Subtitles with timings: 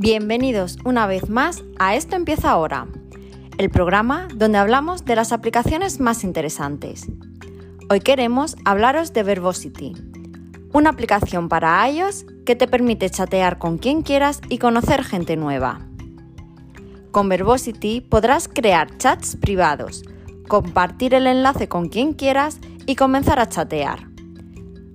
[0.00, 2.86] Bienvenidos una vez más a Esto empieza ahora,
[3.58, 7.08] el programa donde hablamos de las aplicaciones más interesantes.
[7.90, 9.94] Hoy queremos hablaros de Verbosity,
[10.72, 15.80] una aplicación para iOS que te permite chatear con quien quieras y conocer gente nueva.
[17.10, 20.04] Con Verbosity podrás crear chats privados,
[20.46, 24.07] compartir el enlace con quien quieras y comenzar a chatear.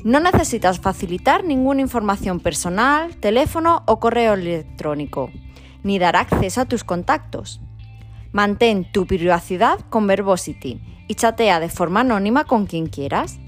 [0.03, 5.31] No necesitas facilitar ninguna información personal, teléfono o correo electrónico,
[5.81, 7.61] ni dar acceso a tus contactos.
[8.33, 13.39] Mantén tu privacidad con Verbosity y chatea de forma anónima con quien quieras.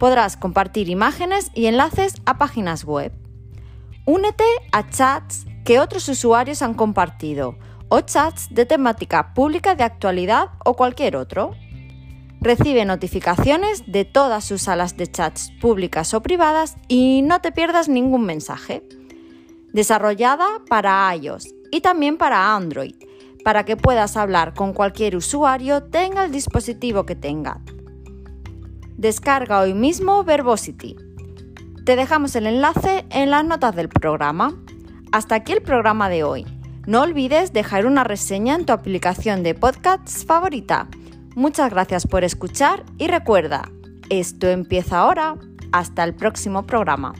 [0.00, 3.12] Podrás compartir imágenes y enlaces a páginas web.
[4.04, 7.56] Únete a chats que otros usuarios han compartido
[7.88, 11.52] o chats de temática pública de actualidad o cualquier otro.
[12.42, 17.88] Recibe notificaciones de todas sus salas de chats públicas o privadas y no te pierdas
[17.88, 18.82] ningún mensaje.
[19.72, 22.96] Desarrollada para iOS y también para Android,
[23.44, 27.60] para que puedas hablar con cualquier usuario tenga el dispositivo que tenga.
[28.96, 30.96] Descarga hoy mismo Verbosity.
[31.84, 34.60] Te dejamos el enlace en las notas del programa.
[35.12, 36.44] Hasta aquí el programa de hoy.
[36.88, 40.88] No olvides dejar una reseña en tu aplicación de podcasts favorita
[41.34, 43.70] Muchas gracias por escuchar y recuerda,
[44.10, 45.36] esto empieza ahora.
[45.72, 47.14] Hasta el próximo programa.